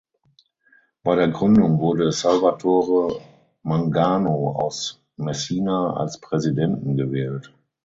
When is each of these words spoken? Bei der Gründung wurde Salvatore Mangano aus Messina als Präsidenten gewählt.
Bei 1.03 1.15
der 1.15 1.27
Gründung 1.27 1.79
wurde 1.79 2.11
Salvatore 2.11 3.21
Mangano 3.61 4.53
aus 4.55 4.99
Messina 5.15 5.93
als 5.95 6.19
Präsidenten 6.19 6.97
gewählt. 6.97 7.53